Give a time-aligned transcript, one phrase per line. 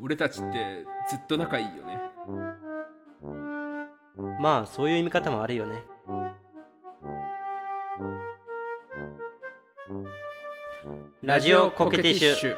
[0.00, 1.98] 俺たちってずっと仲いいよね。
[4.40, 5.82] まあそういう見方もあるよね。
[11.22, 12.56] ラジオコケティッシュ。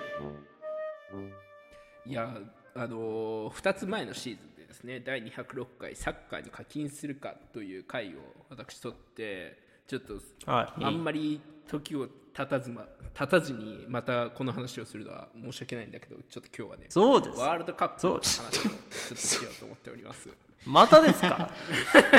[2.05, 2.37] いや
[2.75, 8.19] あのー、2つ前のシーズンでですね第206回サッカーに課金するかという回を
[8.51, 10.85] 私とってちょっとはい。
[10.85, 11.39] あんまり
[11.69, 17.39] 時を経たず,、ま、経たずにまたこの話をするのは申し訳ないんだけどちょっと今日はねそうです。
[17.39, 18.75] ワールドカップの話そうをちょっ
[19.11, 20.31] としようと思っております。
[20.65, 21.51] またですか？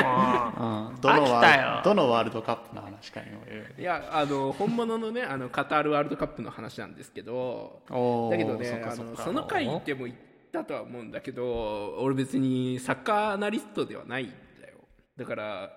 [0.04, 7.80] あ うん、どのワールどのワールドカップの話かいやあの本物のねあのカタールワールドカップの話なんですけど
[8.30, 10.16] だけどねあのその回でも言っ
[10.52, 14.28] たとは思うんだけど俺別にサッカーアナリストではないん
[14.60, 14.74] だよ。
[15.16, 15.70] だから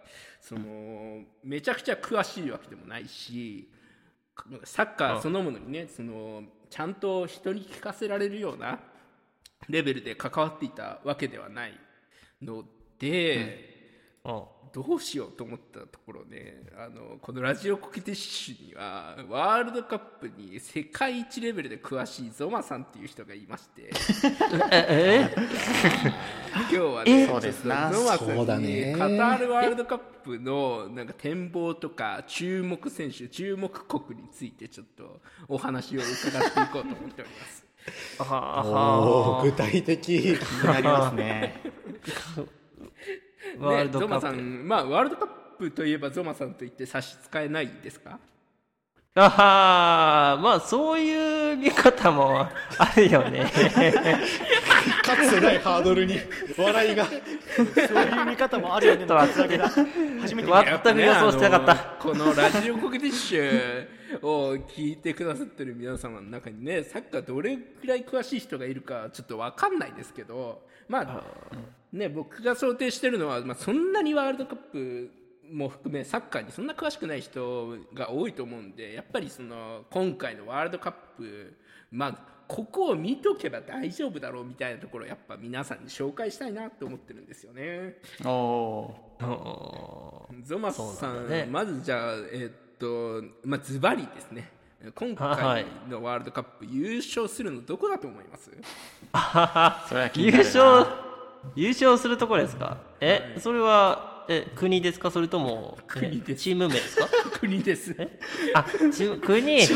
[0.48, 3.70] そのめちゃくちゃ詳しいわけでもないし
[4.64, 8.80] サッカーそのものにねそのちゃんと人に聞かせられるような
[9.68, 11.74] レベルで関わっていたわけではない
[12.42, 12.64] の
[12.98, 13.76] で、
[14.24, 23.92] うんどうしようと思ったところねあのこのラジオコケティッシュにはワールドカップに世界一レベルで詳しいゾマさんっていう人がいまして。
[24.72, 25.30] え
[26.54, 28.94] 今日はねゾマさそうんだにね。
[28.94, 37.68] カタールワールドカップのなんか展望とか注目選手注目国についてちょっとお話を伺っていこうと思っております。
[38.20, 41.62] あはおはお具体的気になりますね
[43.60, 44.36] ワールドね、ゾマカップ。
[44.38, 48.20] さん、まあ、ワールドカップといえばゾマさんと言って差し支えないですか？
[49.20, 52.42] あはまあそういう見方も
[52.78, 53.50] あるよね。
[55.02, 56.20] かつてないハードルに
[56.56, 57.06] 笑いが。
[57.06, 59.58] そういう見方もあるよねちょっと待って
[60.22, 60.50] 初めて
[60.84, 63.88] 全く予想してなかった、このラジオコケティッシュ
[64.22, 71.24] を聞いてくださってる皆様の中にねサッカーどれくらい詳しい人がいるかちょっと分かんないですけどまあ
[71.92, 75.12] ね僕が想定してるのは、まあ、そんなにワールドカップ
[75.52, 81.58] も含めサッカーにそんな詳しくない人が多いと思うんでやっぱりその今回のワールドカップ
[81.92, 87.98] まあここを見とけば大丈夫だろうみたいなところをやっぱ皆さんに紹介したいなと思ってるんですよね。
[88.24, 90.30] おー。
[90.32, 91.46] うんゾマさん、ね。
[91.50, 94.50] まずじゃあ、えーっと、まあ、ズバリですね。
[94.96, 98.50] 今回はいのワールドカップ優勝するのどこだと思います？
[99.90, 101.07] それは気に優勝
[101.56, 102.78] 優勝するところですか？
[103.00, 105.10] えそれはえ国ですか？
[105.12, 106.32] それとも国です。
[106.32, 107.08] えチーム名ですか？
[107.40, 107.96] 国です。
[108.54, 108.64] あ
[108.94, 109.62] チーム国？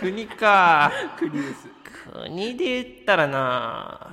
[0.00, 0.92] 国か。
[1.18, 1.68] 国です。
[2.12, 4.10] 国で言ったらな。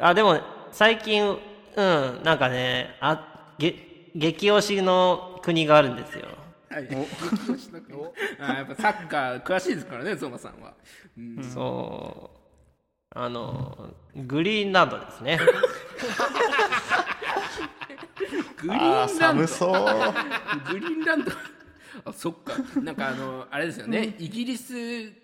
[0.00, 0.40] あでも
[0.72, 1.38] 最近
[1.76, 3.74] うんなんかねあげ
[4.14, 6.26] 激推しの国があるんですよ
[6.70, 6.86] はい。
[6.86, 7.98] 激推しの国
[8.40, 10.74] あやっぱサッカー詳しいですからね、ゾマさんは。
[11.16, 12.38] うんそう
[13.10, 15.40] あのグリーンランドですね
[18.58, 19.46] グリーンランド。
[19.46, 19.70] 寒そう
[20.70, 21.32] グリーンランド。
[22.04, 22.54] あそっか。
[22.80, 24.72] なんかあのあれですよね、イギリス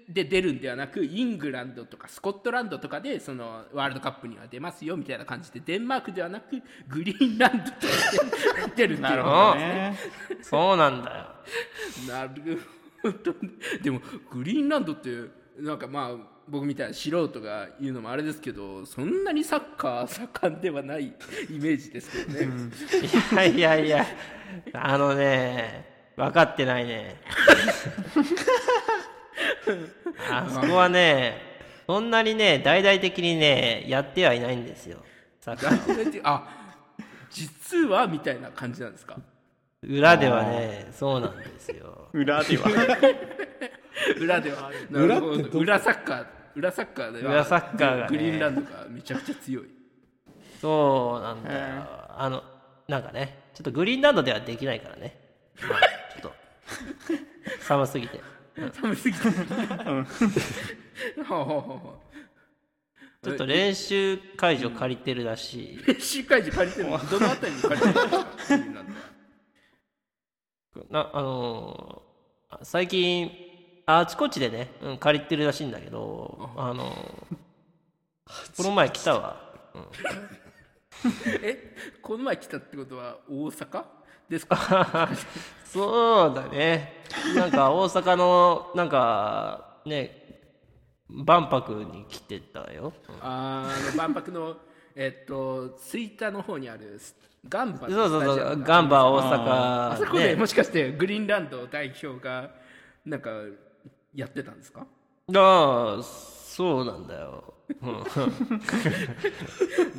[0.08, 8.20] で出るんではなくイングランドとかスコットランドとかでそのワールドカップには出ますよみたいな感じでデンマークではなくグリーンランドとして
[8.76, 9.24] 出るっていう
[9.56, 9.98] ね。
[10.42, 11.26] そうなんだよ。
[12.08, 12.60] なる
[13.02, 13.34] ほど
[13.82, 15.10] でもグリーンランドって
[15.58, 24.06] なんかまあ僕みたいな素人が言うのもあれですけどそんなにサッカー盛んではないイメージですけどね、いやいやいや。
[24.74, 27.16] あのね分かってないね。
[30.30, 31.36] あそこはね
[31.86, 34.98] そんなにね大々的にねやってはいないんですよ。
[35.40, 36.48] サッカー大体あ
[37.30, 39.16] 実はみたいな感じなんですか？
[39.82, 42.08] 裏ではねそうなんですよ。
[42.12, 42.64] 裏では。
[44.20, 45.58] 裏ではなるほど。
[45.58, 48.06] 裏サッカー裏サッカーでは裏サッカーがね。
[48.08, 49.64] グリーンランドがめちゃくちゃ強い。
[50.60, 51.58] そうなんだよ。
[52.16, 52.42] あの
[52.88, 55.18] なんかねちょっとグリーンランドではできないからね、
[57.60, 58.20] 寒すぎて。
[58.72, 59.28] 寒すぎて。
[59.28, 59.34] は
[61.30, 62.04] あはあはあ
[63.24, 65.78] ちょっと練習会場借りてるらしい。
[65.86, 66.98] 練習会場借りてるの？
[67.10, 68.74] どのあたりに借りてるん
[70.90, 73.32] なあのー最近
[73.86, 76.72] あちこちでね、うん、借りてるらしいんだけどあ。
[76.72, 77.36] のー
[78.56, 79.40] この前来たわ。
[81.42, 83.84] えこの前来たってことは大阪？
[84.34, 85.08] ですか？
[85.64, 87.02] そうだね。
[87.34, 90.20] なんか大阪のなんかね
[91.08, 94.56] 万博に来てたよ、あーあの万博の
[94.96, 97.00] えっとツイッターの方にある
[97.48, 99.18] ガンバそうそうそうガンバ大
[99.92, 100.28] あそこ阪ね。
[100.28, 102.50] でもしかしてグリーンランド代表が
[103.04, 103.30] なんか
[104.14, 104.86] やってたんですか？
[105.34, 106.02] ああ
[106.56, 108.04] そうなんだよ、うん、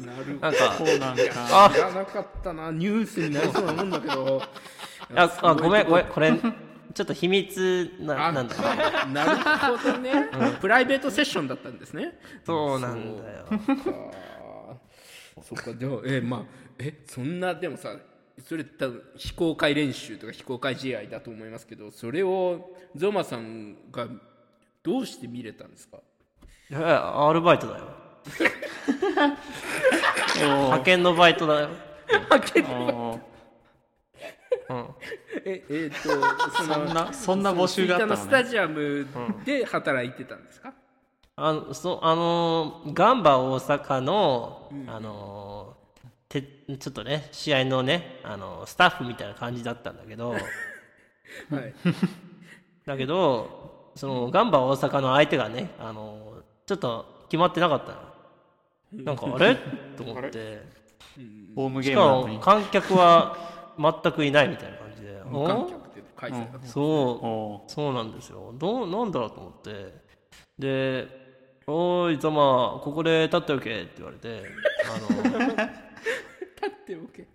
[0.06, 1.22] なるなんかそうなんか
[1.66, 1.70] あ。
[1.74, 4.42] 知らなかったなニュースになりそうなもんだけど。
[5.16, 6.32] ああごめんごめんんこれ
[6.94, 8.56] ちょっと秘密なあなんだ
[9.08, 10.30] なるほどね、
[10.62, 12.18] プライベートセッションだったんですね。
[12.46, 13.46] そうなんだよ。
[15.44, 15.74] そっか。
[15.74, 16.44] でもえまあ
[16.80, 17.98] えそんなでもさ
[18.48, 24.08] それ多分非公開練習とか非公開試合だと思いますけどそれをゾマさんが
[24.82, 25.98] どうして見れたんですか？
[26.70, 27.86] いやアル バイトだよ。
[30.38, 33.20] 派遣のバイトだよ、おー
[34.68, 34.88] うん、
[35.46, 38.22] ええー、とそそんなそんな募集があったのね。
[38.22, 39.08] スタジアム
[39.46, 40.74] で働いてたんですか、
[41.36, 46.42] あのそうあのーガンバ大阪の、あのーて
[46.78, 50.32] ちょっとね試合のね、あのースタッフみたいな感じだったんだけど。
[50.34, 50.42] はい。
[52.86, 57.92] だけどそのガンバ大阪の相手がね、あのーちょっと決まってなかった。
[58.96, 59.56] のなんかあれ？
[59.98, 60.64] と思って。
[61.56, 63.38] ホームゲームなのにも観客は
[63.78, 65.22] 全くいないみたいな感じで。
[65.30, 66.86] 無観お客で開催だった、そう。
[67.26, 68.54] おそうなんですよ。
[68.58, 70.06] どうなんだろうと思って。
[70.58, 71.26] で
[71.68, 74.44] 「おーいざまここで立っておけ」って言われて。
[74.86, 75.48] あの
[76.56, 77.28] 立っておけ。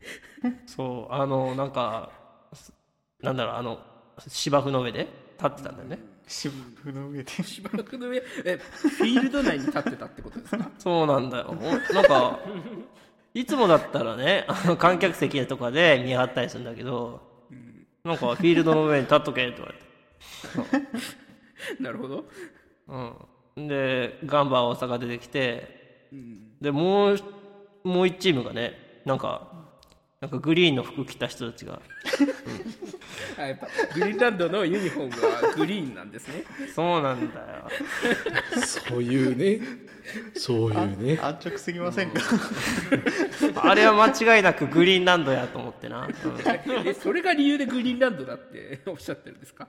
[0.67, 1.12] そう。
[1.12, 2.11] あのなんか
[2.53, 2.73] す
[3.21, 3.79] なんだろうあの
[4.26, 5.06] 芝生の上で
[5.38, 5.99] 立ってたんだよね
[6.31, 6.55] 芝
[6.85, 7.32] 生の上で。
[7.43, 8.23] 芝生の上。
[8.44, 10.71] えフィールド内に立ってたってことですか？
[10.79, 11.56] そうなんだよ。
[11.59, 12.38] おなんか
[13.35, 17.21] いつもだったらねあの観客席とかで見張ったりするんだけど
[18.05, 21.82] なんかフィールドの上に立っとけって言われて。
[21.82, 22.25] なるほど。
[23.56, 26.09] うん、でガンバ大阪出てきて、
[26.61, 27.19] でもう
[27.85, 29.49] もう一チームがねなんか
[30.21, 31.81] なんかグリーンの服着た人たちが。
[33.39, 36.45] あやっぱグリーンランドのユニフォームはグリーンなんですね。
[36.75, 37.47] そうなんだよ。
[38.67, 39.63] そういうね。
[40.35, 41.19] そういうね。
[41.23, 42.21] 安直すぎませんか？
[43.63, 46.15] あれは間違いなくグリーンランドやと思ってな、うん。
[46.87, 49.69] えそれが理由でグリーンランドだって おっしゃってるんですか？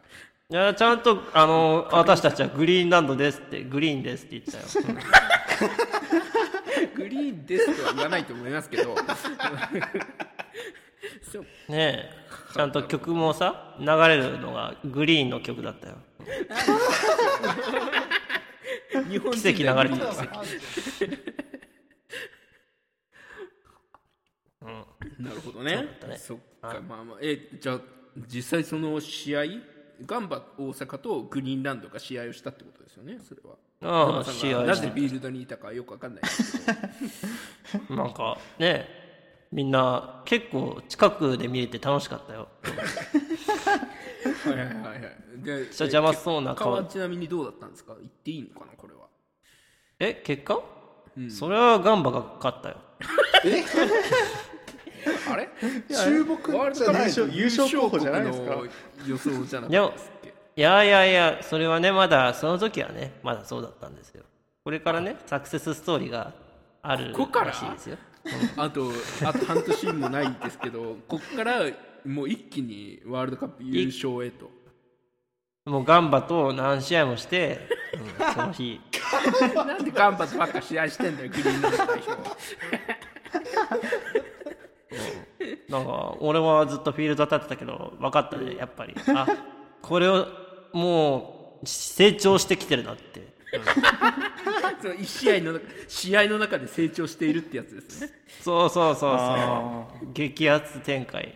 [0.50, 4.66] いやちゃんとあの私たちはグリーンランドですってグリーンですって言ってたよ、
[6.94, 8.94] グリーンですとは言わないと思いますけど
[11.22, 11.42] そう。
[11.42, 12.22] うんねえ
[12.54, 15.96] ちゃんと曲もさ流れるのがグリーンの曲だったよ。
[19.10, 20.02] 日本奇跡流れてる
[25.20, 25.88] なるほどね。
[25.96, 26.18] ったね。
[26.18, 27.18] そっか、まあまあ。
[27.22, 27.80] えじゃあ
[28.28, 29.44] 実際その試合
[30.06, 33.18] ガンバ大阪とグリーンランドが試合をしたってことですよね？
[33.28, 33.56] それは。
[33.84, 36.24] ああ試合してぜフィールドにいたかよくわかんない
[37.90, 39.01] なんかね
[39.52, 42.48] みんな結構近くで見れて楽しかったよ。
[44.46, 45.44] はいはいはいはい。
[45.44, 46.72] で 邪魔そうな顔。
[46.78, 47.96] 結果はちなみにどうだったんですか？
[48.00, 49.02] 言っていいのかなこれは？
[50.00, 50.62] え結果、
[51.30, 52.78] それはガンバが勝ったよ。
[55.32, 55.50] あれ？
[55.90, 58.56] 注目ワールドカップ優勝優勝候補じゃないですか。
[59.08, 64.24] 予想じゃなかったですっけいやいやいやそれはねまだその時はねまだそうだったんですよ。
[64.64, 66.34] これからねサクセスストーリーが
[66.84, 67.98] あるここかららしいですよ
[68.58, 68.92] あと
[69.26, 71.62] あと半年もないですけどこっから
[72.06, 74.50] もう一気にワールドカップ優勝へと。
[75.66, 77.60] もうガンバと何試合もして、
[78.20, 78.82] うんその日。
[79.54, 82.12] なんでガンバとばっか試合してんだよグリーンランド代表
[85.70, 88.96] なんか俺はずっとフィールド立ってたけど分かったねやっぱり。
[89.10, 89.28] あ
[89.82, 90.28] これを
[90.74, 93.31] もう成長してきてるなって、
[94.82, 98.12] その一試合の中試合の中で成長しているってやつですね。
[98.42, 100.14] そうそうそうあそう。
[100.14, 101.36] 激アツ展開。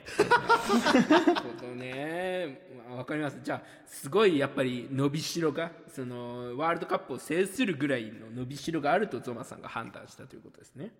[1.09, 2.61] なるほどね。
[2.95, 3.39] わかります。
[3.43, 10.91] じゃあすごいやっぱり伸びしろがそのワールドカップを制するぐらいの伸びしろがあるとゾマさんが判断したということですね。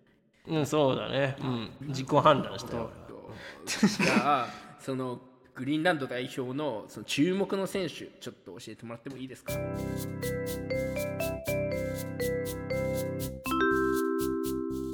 [0.46, 1.36] うんそうだね。
[1.40, 1.70] うん。
[1.88, 2.90] 自己判断したよ。
[3.08, 3.32] と。
[3.64, 5.20] じゃあその
[5.54, 9.54] グリーンランド代表のその注目の選手ちょっと教えてもらってもいいですか？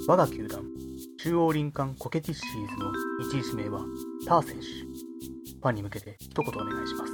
[0.09, 0.65] 我が球団
[1.19, 2.91] 中央林間コケティッシーズの
[3.31, 3.81] 1位指名は
[4.27, 7.13] ター選手ファンに向けて一言お願いします。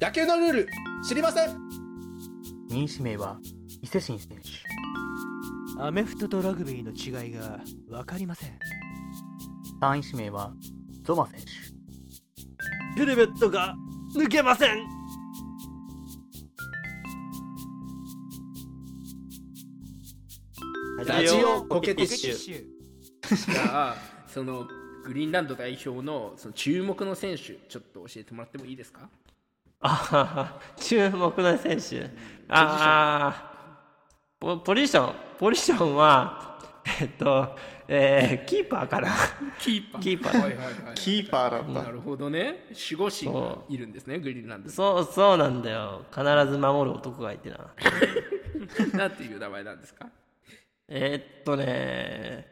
[0.00, 0.68] 野球のルール
[1.06, 1.50] 知りません。
[2.70, 3.38] 2位指名は
[3.82, 5.82] 伊勢神選手。
[5.82, 7.60] アメフトとラグビーの違いが
[7.90, 8.58] 分かりません。
[9.82, 10.54] 3位指名は
[11.02, 11.46] ゾマ選手。
[12.98, 13.74] ヘルメットが
[14.16, 14.91] 抜けません
[21.06, 22.64] ラジオコケティッシュ。
[23.30, 24.66] ュじゃあその
[25.04, 29.08] グリーンランド代表のその注目の選手ちょっと教えてもらってもいいですか？
[29.80, 32.08] あ注目の選手。
[32.48, 33.52] ああ、
[34.38, 36.58] ポポジション、ポジションは、
[37.00, 37.56] えっと、
[37.88, 39.08] えー、キーパーかな。
[39.58, 40.02] キーパー。
[40.02, 40.40] キーパー。
[40.40, 41.68] はいはいはいキーパーだった。
[41.84, 42.66] なるほどね。
[42.70, 44.70] 守護神がいるんですねグリーンランド。
[44.70, 46.04] そう、そうなんだよ。
[46.10, 47.74] 必ず守る男がいてな。
[48.94, 50.06] なんていう名前なんですか？
[50.94, 52.46] えーっとね、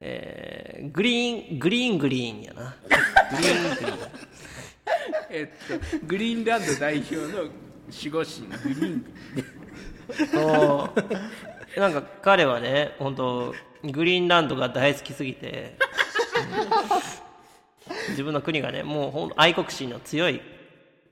[0.00, 2.74] えー、グリーン、グリーングリーンやな。
[3.30, 3.98] グリーングリーン。
[5.28, 5.46] えっ
[6.00, 8.46] とグリーンランド代表の守護神。
[8.46, 9.04] グリーン
[10.32, 10.90] そ
[11.76, 13.54] うなんか彼はね本当
[13.84, 15.76] グリーンランドが大好きすぎて、
[17.88, 18.10] うん。
[18.12, 20.40] 自分の国がねもう愛国心の強い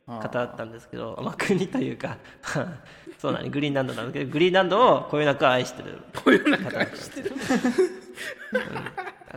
[0.07, 2.19] 方だったんですけどまあ国というか
[3.19, 5.99] そうだねグリーンランドなんだけどグリーンランドをこよなく愛してる。
[6.15, 7.33] こういうなんかしてる。
[8.53, 8.61] だ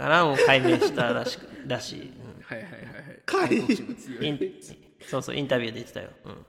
[0.01, 2.07] からもう解明したらしくらしい、うん。
[2.43, 2.85] はいはいはいは
[4.41, 4.51] い。
[5.07, 6.45] そうそうインタビューで言ってたよ、うん。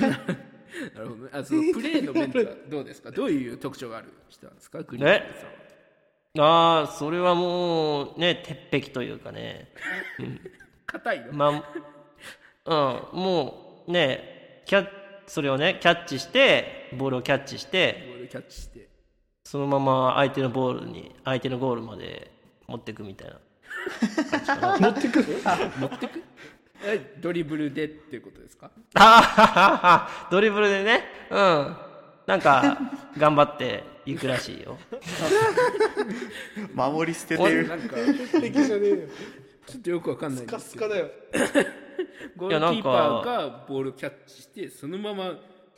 [0.00, 1.30] なるほどね。
[1.32, 3.10] あそのプレーの面ではどうですか？
[3.10, 4.82] どういう特徴がある人なんですか？
[4.82, 6.80] グリーンランドさんは。
[6.80, 9.72] ああそれはもうね鉄壁というかね。
[10.86, 11.32] 硬いの？
[11.32, 11.64] まあ、
[12.66, 14.88] うん、もうね、キャッ
[15.26, 18.88] それをね、キャッチして、ボールをキャッチして、ボールキャッチして。
[19.44, 22.30] そのまま相手のボールに、相手のゴールまで
[22.66, 23.36] 持っていくみたいな。
[24.78, 25.24] 持ってく？
[26.84, 28.70] えドリブルでっていうことですか？
[28.94, 31.76] あはははドリブルでね、うん。
[32.26, 32.78] なんか、
[33.16, 34.78] 頑張っていくらしいよ。
[36.74, 37.68] 守り捨ててる。
[37.68, 37.96] なんか
[38.40, 38.96] 敵じゃねえよ
[39.66, 40.84] ちょっとよくわかんないんカですけど。
[40.86, 41.10] スカだよ。
[42.36, 45.34] ゴールキーパーがボールをキャッチしてそのまま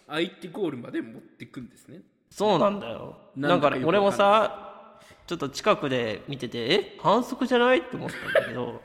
[0.08, 2.02] 相手ゴールまで持っていくんですね。
[2.30, 3.16] そうなんだよ。
[3.36, 7.78] なんだかかね、俺もさ、ちょっと近くで見てて、え反則じゃない？
[7.78, 8.82] って思ったんだけど、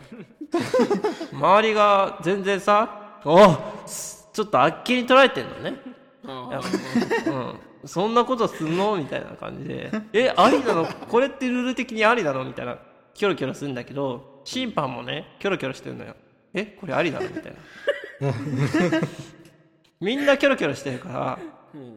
[1.32, 5.82] 周りが全然さ、あすちょっとあっけに捉えてんのね。
[6.26, 6.60] あ
[7.28, 8.96] うん、そんなことすんの？
[8.98, 10.86] みたいな感じで、え、ありなの？
[10.86, 12.44] これってルール的にありなの？
[12.46, 12.78] みたいな、
[13.14, 16.16] キョロキョロするんだけど、審判もね、キョロキョロしてるのよ。
[16.54, 17.28] え、これありなの？
[17.30, 18.30] みたいな。
[20.00, 21.40] みんなキョロキョロしてるから、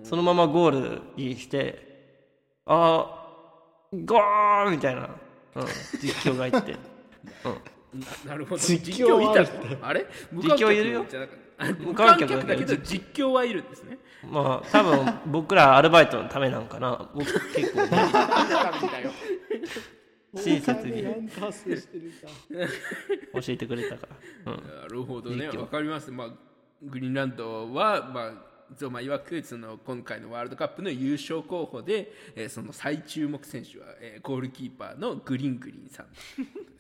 [0.05, 5.11] そのままゴールにして、あー、ゴーみたいな、
[5.57, 5.67] うん、
[6.01, 6.73] 実況が言って。
[7.45, 8.01] うん。
[8.01, 8.63] ななるほど。
[8.63, 9.87] 実実況いたの？
[9.87, 10.07] あれ？
[10.33, 11.07] 実況いるよ。
[11.79, 12.21] 無観客？
[12.21, 12.77] だけど客だけど。
[12.83, 13.99] 実況はいるんですね。
[14.31, 17.09] まあ、多分僕らアルバイトのためなんかな。
[17.15, 17.25] 僕
[17.55, 17.83] 結構。
[17.87, 17.89] ね、
[20.37, 21.03] 親切に。
[21.03, 21.11] 教
[23.49, 24.07] えてくれたか
[24.45, 24.53] ら。
[24.53, 24.59] うん。
[24.83, 25.49] なるほどね。
[25.49, 26.11] わかります。
[26.11, 26.31] まあ
[26.83, 28.33] グリーンランドはまあ
[28.75, 36.19] ゾマ曰くその今回のワールドカップの優勝候補で、えーその最注目選手は、えーゴールキーパーのグリーングリーンさんで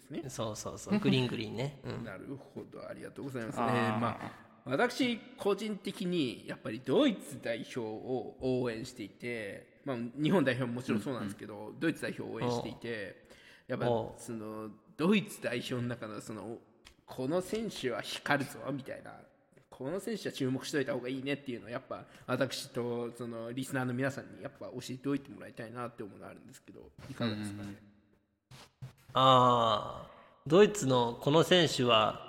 [0.00, 0.24] すね。
[0.28, 1.78] そうそうそう、グリーングリーンね。
[1.84, 2.04] うん。
[2.04, 2.88] なるほど。
[2.88, 3.64] ありがとうございますね。
[3.64, 13.25] まあ私個人的にやっぱりドイツ代表を応援していて、まあ、日本代表ももちろんそうなんですけど、ドイツ代表を応援していて
[13.68, 13.86] やっぱ
[14.18, 16.58] そのドイツ代表の中のその
[17.04, 19.12] この選手は光るぞみたいな
[19.70, 26.80] この選手は注目しておいた方がいいねっていうのをやっぱ私とそのリスナーの皆さんにやっぱ教えておいてもらいたいなって思うのがあるんですけど
[27.10, 27.74] いかがですかね、
[29.18, 30.10] ああ、
[30.46, 32.20] ドイツのこの選手は、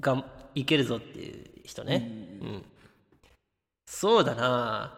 [0.00, 0.24] がん
[0.54, 2.38] いけるぞっていう人ね。
[2.40, 2.64] うん。
[3.84, 4.96] そうだな。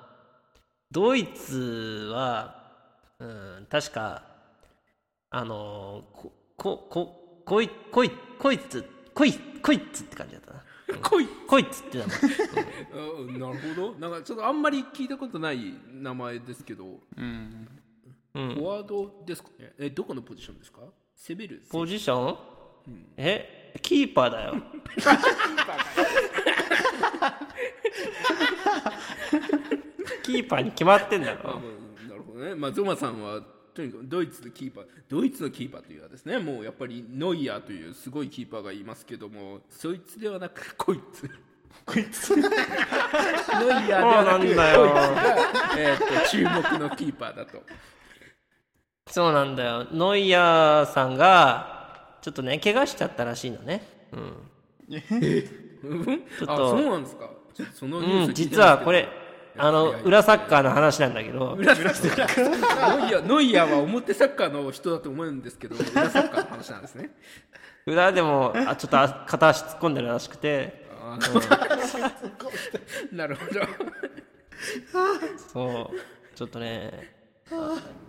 [0.90, 2.70] ドイツは、
[3.18, 4.24] うん、確か、
[5.30, 8.84] あの、こ、こ、こ、こい、こい、こいつ、
[9.14, 9.32] こい、
[9.62, 10.64] こいつって感じだったな。
[11.02, 12.16] 来いこいつって名前。
[13.22, 13.38] うん。
[13.38, 13.94] なるほど。
[14.00, 16.98] なんかちょっとあんまり聞いたことない名前ですけど。
[17.16, 17.68] うん。
[18.34, 18.54] うん。
[18.56, 19.50] フォワードですか？
[19.60, 20.80] ねえどこのポジションですか？
[21.14, 21.62] 攻める？
[21.70, 22.38] ポジション、
[23.16, 23.72] え？
[23.82, 24.54] キーパーだよ。
[30.24, 31.50] キーパー に決まってんだろ。
[31.50, 32.54] あまあなるほどね。
[32.56, 33.40] まあゾマさんは
[33.74, 41.30] とにかくドイツのキーパードイツのキーパーというのはですねもうやっぱりノイアーというすごいキーパーがいますけどもそいつではなくこいつ。
[41.86, 42.36] こいつ？
[42.36, 42.54] ノイアー
[43.78, 44.80] でそうはなくなんだよ。
[44.80, 47.62] こいつが、えー、と注目のキーパーだと。
[49.08, 49.86] そうなんだよ。
[49.92, 53.82] ノイヤーさんが、ちょっとね、怪我しちゃったらしいのね。
[54.12, 54.20] うん。
[54.88, 55.00] うん？
[55.00, 57.30] ちょっとあそうなんですか。
[57.74, 59.08] そのニュースうん、聞いて実はこれ、
[59.62, 67.10] あの、裏サッカーの話なんだけど、裏サッカーノイアーノイアーは表サッカーの人だと思うんですけど裏サッカーの話なんですね。
[67.86, 71.18] 裏でも、あちょっとあ片足突っ込んでるらしくて、あ
[73.12, 73.60] なるほど。
[75.52, 77.12] そう、ちょっとね、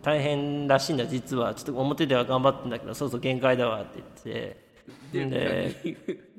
[0.02, 1.54] 大変らしいんだ実は。
[1.54, 4.72] ちょっと表では頑張ってんだけどそうそう限界だわって言って。
[5.12, 6.31] で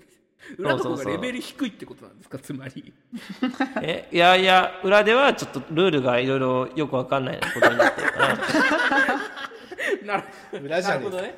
[0.58, 1.12] 裏の方そうそうそう。
[1.12, 2.38] がレベル低いってことなんですか？
[2.38, 2.92] つまり。
[3.82, 8.38] えいやいや裏ではちょっとルールがいろいろよくわかんないことになってるから
[10.04, 10.24] なる
[10.64, 11.34] 裏じゃねえかね。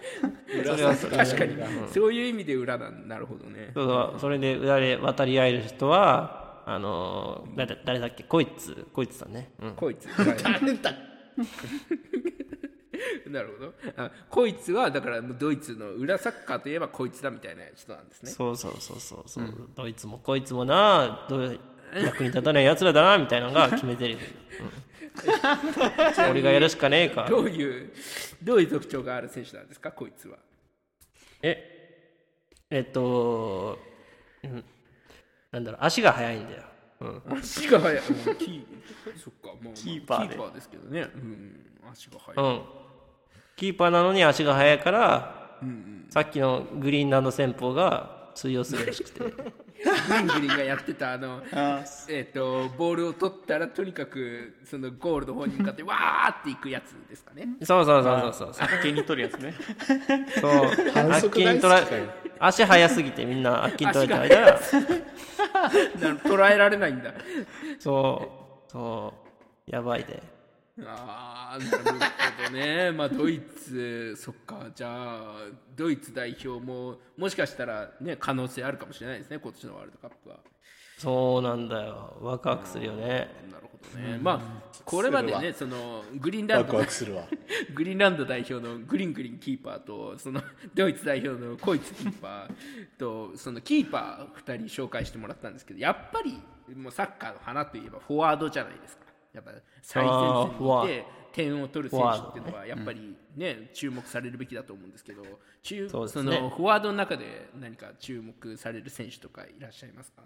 [0.67, 1.57] それはそれ確かに、
[1.93, 3.71] そういう意味で裏なんなるほどね。
[3.75, 4.21] そうそう。
[4.21, 8.23] それで裏で渡り合える人はあのー誰だ誰だっけ？
[8.25, 8.87] こいつ。
[8.93, 10.37] こいつさんね、うん、こいつ、はい
[13.27, 13.75] なるほど。
[13.97, 18.31] あこいつはだからもうドイツの裏サッカーといえばこいつだみたいな人なんですね。
[18.31, 21.61] そうそうそうそうそう、どいつもこいつもなどう
[21.95, 24.21] 役に立たないやつらだなみたいなのが決めてる、うん、
[26.31, 27.27] 俺がやるしかねえか。
[27.29, 27.93] どういう
[28.43, 30.39] どういう特徴がある選手なんですかこいつは。
[31.43, 31.71] え
[32.71, 33.79] えっと、
[34.43, 34.65] うん、
[35.51, 36.63] なんだろう足が速いんだよ、
[37.01, 38.05] うん、足が速い。
[38.07, 38.65] うんキー
[39.17, 40.35] そっかもうキーパーで。
[40.35, 41.03] キーパーですけどね。
[41.03, 41.71] うん。
[41.93, 42.63] 足が速い、うん、
[43.57, 45.59] キーパーなのに足が速いから、
[46.11, 49.21] さっきのグリーンランド戦法が通用するらしくて。
[49.21, 49.31] グ
[50.19, 51.43] リングリンがやってたあの
[52.09, 57.49] えっ、とボールを取ったらとにかくそのゴールの方に向かってわーっていくやつですかね。
[57.63, 58.67] そうそうそうそうそう。
[58.67, 59.55] あっけに取るやつね。
[60.41, 60.91] そう。
[60.93, 61.83] 反あっ則大好ききに取ら
[62.41, 64.23] 足速すぎてみんなあっきに取ら。
[64.23, 64.59] れた間な
[66.21, 67.13] 捉えられないんだ。
[67.79, 68.71] そう。
[68.71, 69.13] そ
[69.69, 69.71] う。
[69.71, 70.23] やばいで
[70.85, 71.85] ああなるほ
[72.45, 72.91] どね。
[72.91, 74.71] まあドイツそっか。
[74.75, 75.35] じゃあ
[75.77, 80.41] ドイツ代表ももしかしたらね可能性あるかもしれないですね今年のワールドカップは。
[80.99, 82.17] そうなんだよ。
[82.21, 83.29] ワクワクするよね。
[83.53, 84.41] なるほどね、まあ
[84.85, 87.29] これまでねそのグリーンランワドクワクするわ。
[87.75, 90.43] グリーンランド代表のグリングリンキーパーとその
[90.75, 96.41] ドイツ代表のコイツキーパーとそのキーパー2人紹介してもらったんですけどやっぱり
[96.75, 99.04] もうサッカーの花といえばフォワードじゃないですか
[99.35, 99.51] やっぱ
[99.83, 105.23] 最前線にいて点を取る選手っていうのはやっぱりね注目されるべきだと思うんですけど
[105.63, 106.09] 注そね。
[106.09, 110.23] そのフォワードの中で何か注目される選手とかいらっしゃいますか？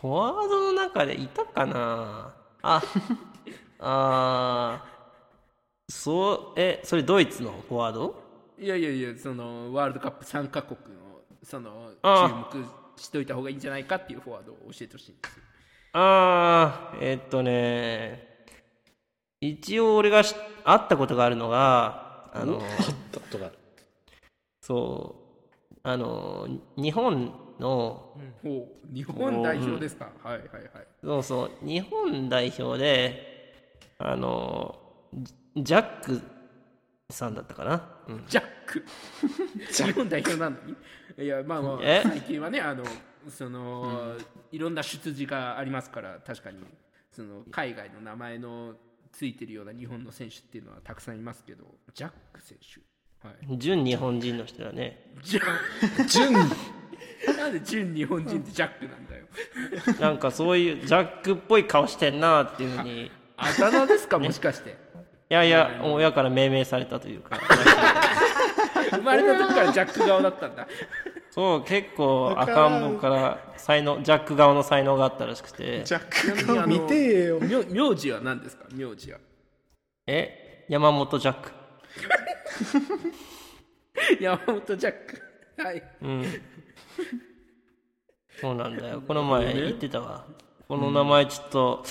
[0.00, 2.34] フォワードの中でいたかな？
[2.62, 2.82] あ
[3.78, 8.22] あーそうえそれドイツのフォワード？
[8.58, 12.66] いやいやいやそのワールドカップ3カ国のそのあ注目
[12.96, 15.42] しといた方がいいんじゃないかっていうフォワードを教えてほしいんですよ
[15.94, 18.46] ああえっとね
[19.40, 22.60] 一応俺がし会ったことがあるのがあのあっ
[23.10, 23.58] たことがある。
[24.62, 25.16] そ
[25.74, 30.86] うあの日本のほう日本代表ですか、はいはいはい。
[31.02, 33.52] そうそう日本代表で
[33.98, 34.78] あの
[35.12, 36.22] ジジャック
[37.10, 38.84] さんだったかな、うん、ジャック？
[39.70, 40.56] 日本代表なの
[41.18, 41.24] に？
[41.24, 42.00] いやまあまあえ？
[42.04, 42.84] 最近はねあの
[43.28, 44.16] その、
[44.50, 46.58] いろんな出自がありますから確かに。
[47.10, 48.74] その海外の名前の
[49.12, 52.80] ついてるような日本の選手っていうのはたくさんいますけどジャック選手。
[53.26, 53.58] はい。
[53.58, 55.12] 純日本人の人だね。
[55.22, 56.32] ジャ純。
[56.32, 59.26] なんで純日本人ってジャックなんだよ。
[60.00, 63.06] なんかそういうジャックっぽい顔してんなっていうふうに。
[63.06, 64.18] いあだ名ですか？
[64.18, 64.76] もしかして。
[65.28, 67.38] やいや親から命名されたというか。
[68.90, 70.66] 生まれた時からジャック顔だったんだ
[71.34, 75.82] そう結構赤ん坊から才能ジャック顔の才能があったらしくて。
[75.82, 77.40] ジャックちなみにあの見てえよ。
[77.40, 78.66] 名名字は何ですか？
[78.70, 79.18] 名字は。
[80.06, 80.66] え？
[80.68, 81.50] 山本ジャック。
[84.20, 85.62] 山本ジャック。
[85.64, 85.82] はい。
[86.02, 86.24] うん。
[88.38, 89.00] そうなんだよ。
[89.08, 90.26] この前言ってたわ。
[90.68, 91.82] この名前ちょっと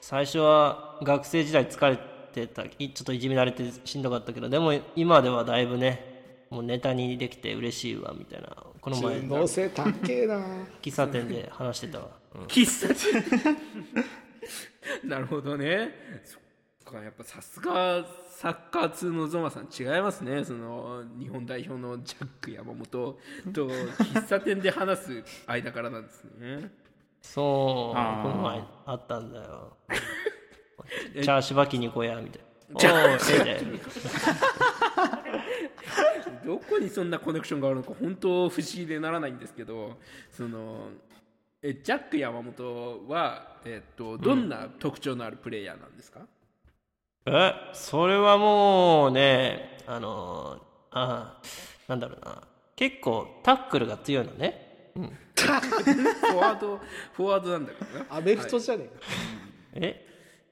[0.00, 1.98] 最初は学生時代疲れ
[2.32, 8.48] てたいちょっといじめられてしんどかったけどでも今ではだいぶねもうネタにできて嬉しいわみたいな
[8.86, 9.20] この前。
[9.20, 10.40] 順応性高えな。
[10.80, 12.42] 喫茶店で話してたわ、うん。
[12.42, 13.56] 喫茶店？
[15.02, 15.90] なるほどね。
[16.24, 20.44] そっかやっぱさすがサッカー通のゾマさん違いますね。
[20.44, 23.18] その日本代表のジャック山本
[23.52, 23.68] と
[23.98, 26.70] 喫茶店で話す間からなんですね。
[27.20, 28.22] そう。
[28.22, 29.76] この前あったんだよ。
[31.12, 32.46] チャーシュバキに行こうやみたいな。
[32.70, 33.80] おーええで
[36.46, 39.98] どこにそんなコネクションがあるのか本当不思議でならないんですけど
[40.30, 40.88] その
[41.60, 46.20] えジャック山本は、えっとどんな特徴のあるプレイヤーなんですか、
[47.26, 51.40] えそれはもうねあのあ
[51.88, 52.42] なんだろうな。
[52.76, 54.92] 結構タックルが強いのね。
[54.94, 56.78] フォワード
[57.14, 58.06] フォワードなんだけどな。
[58.10, 58.90] アメフトじゃね
[59.74, 60.06] え？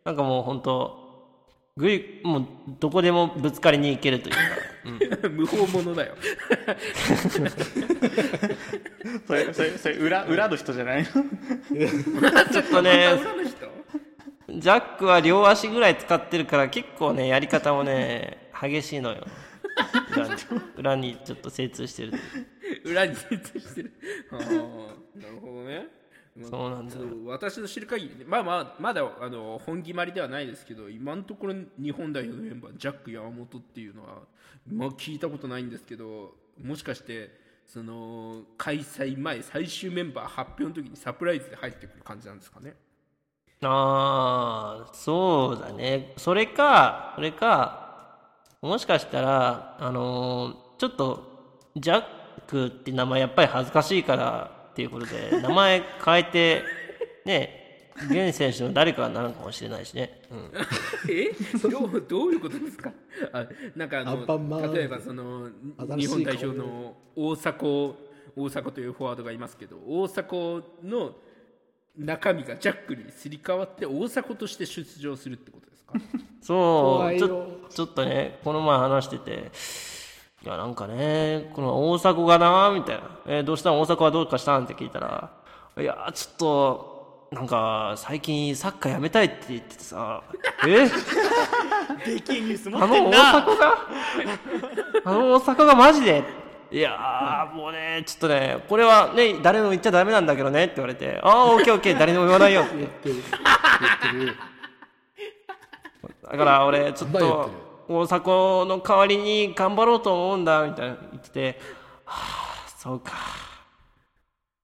[0.05, 1.04] なんかもう本当
[1.77, 2.47] ぐいもう
[2.79, 4.39] どこでもぶつかりに行けるというか、
[5.25, 6.15] うん、無法者だよ。
[9.27, 11.07] それそれそれ裏裏の人じゃないの？
[12.53, 13.57] ちょっとね裏の人？
[14.51, 19.27] ジャックは両足ぐらい使ってるから結構ねやり方もね激しいのよ。
[20.17, 20.35] 裏に
[20.77, 22.13] 裏にちょっと精通してる
[22.85, 23.93] 裏に精通してる。
[24.31, 25.79] ああなるほどね。
[25.79, 26.04] まあ
[26.43, 26.97] そうなんだ。
[27.27, 28.25] 私の知る限りね。
[28.27, 34.23] まあまあまだあの本決まりではないですけど今のところ日本代表のメンバージャック山本っていうのは、
[34.69, 37.31] まあ、聞いたことないんですけどもしかして
[37.65, 42.75] その開催前最終メンバー発表の時にサプライズで入ってくる感じなんですかね？
[43.63, 46.15] ああそうだね。
[46.17, 48.19] それかそれか
[48.61, 51.23] もしかしたらあのーちょっと
[51.77, 52.05] ジャッ
[52.49, 56.63] クって名前やっぱり恥ずかしいからっていうことで名前変えて
[57.25, 57.61] ね
[58.11, 60.51] 現選手の誰かになるかもしれないしね、うん、
[61.09, 61.31] え？
[61.71, 62.91] どうどういうことですか？
[63.33, 65.49] あなんかあの例えばその
[65.97, 67.95] 日本代表の大迫
[68.37, 71.13] 大迫というフォワードがいますけど大迫の
[71.97, 75.93] 中身がジャックにすり替わって大迫として出場するってことですか？
[76.43, 77.17] そう。
[77.17, 79.53] ちょちょっとねこの前話してて
[80.45, 83.81] いやなんかねこの大迫がなみたいな、えーどうしたん？
[83.81, 84.65] 大迫はどうかしたん？
[84.65, 85.31] って聞いたら
[85.79, 90.23] いやちょっとなんか最近サッカーやめたいって言っててさ。
[90.67, 90.87] え？
[92.05, 93.75] でけえニュース持あの大迫が？
[95.07, 96.23] あの大迫がマジで？
[96.71, 102.77] いやーもうねちょっとねこれはね誰も言っちゃダメなんだけどねって言われてああオッケーオッケー誰にも言わないよって。
[102.77, 104.37] 言ってる言ってる。
[106.31, 111.61] だから俺ちょっと大迫の代わりに頑張ろうと思うんだみたいな言ってて
[112.05, 113.13] はあそうか。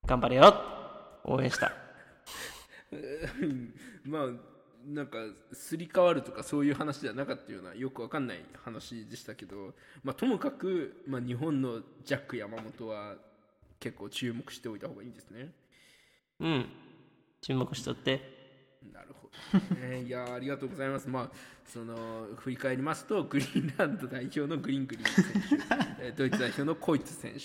[0.07, 0.55] 頑張れよ。
[1.25, 1.73] 応援した。
[4.05, 4.51] まあ
[4.87, 5.19] なんか
[5.53, 13.15] すり替わるとかそういう話ではなかったようなよくわかんない話でしたけど、まあ、ともかく、まあ、日本のジャック山本は
[13.79, 15.53] 結構注目しておいた方がいいんですね。
[16.41, 16.67] うん。
[17.43, 18.40] 注目しとって
[18.93, 20.03] なるほど、ね。
[20.03, 21.09] いやありがとうございます。
[21.09, 21.31] まあ
[21.67, 25.25] その振り返りますとグリーンランド代表のグリーングリーン選
[25.99, 27.39] 手、ドイツ代表のコイツ選手、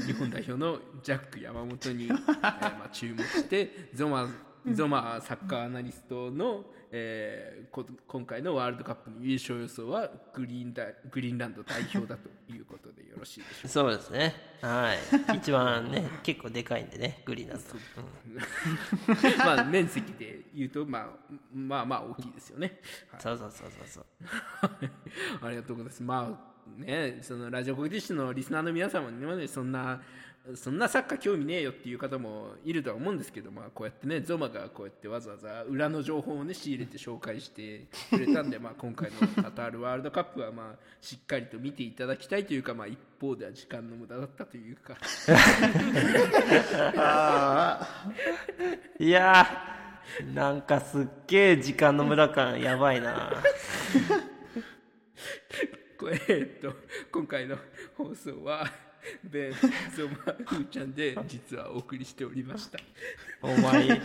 [0.00, 4.28] 日本代表のジャック山本に、えーまあ、注目してゾマ
[4.72, 13.68] ゾマサッカーアナリストの、えー今回のワールドカップの優勝予想はグリーンダグリーンランド代表だということでよろしいでしょうか。
[13.68, 14.34] そうですね。
[14.60, 14.98] はい。
[15.38, 17.62] 一番ね結構でかいんでねグリーンだと、
[17.96, 18.36] うん。
[19.38, 21.08] まあ面積で言うと、まあ、
[21.52, 22.80] まあまあ大きいですよね。
[23.10, 23.20] はい。
[23.20, 24.06] そうそうそうそうそう。
[25.46, 26.02] ありがとうございます。
[26.02, 30.00] まあね、そのラジオコケティッシュのリスナーの皆様にはね、そんな、
[30.54, 44.94] そんなサッカー興味ねえよっていう方もいるとは思うんですけど、まあこうやってね、ゾマがこうやってわざわざ裏の情報をね、仕入れて紹介してくれたんで、まあ今回のカタールワールドカップはまあしっかりと見ていただきたいというか、まあ一方では時間の無駄だったというか、
[49.00, 53.32] いやーなんかすっげえ時間の無駄感やばいな
[56.28, 56.74] えっと、
[57.10, 57.56] 今回の
[57.96, 58.66] 放送は、
[59.24, 59.58] ベン、ゾ
[60.08, 62.78] マ、フーちゃんで実はお送りしておりました。
[63.40, 64.00] お前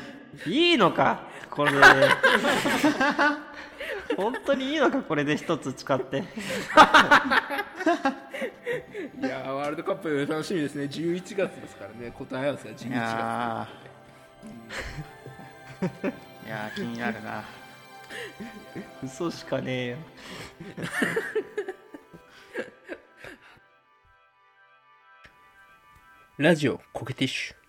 [0.45, 1.71] いいのかこれ。
[1.71, 1.79] で
[4.15, 6.17] 本当にいいのかこれで一つ使って。
[6.17, 6.21] い
[9.23, 10.83] やーワールドカップ楽しみですね。
[10.83, 12.11] 11月ですからね。
[12.11, 12.93] 答え合わせは11い月。
[12.93, 16.09] やー。
[16.45, 17.43] いやー気になるな。
[19.03, 19.97] 嘘しかねえよ
[26.41, 27.60] ラジオコケティッシュ。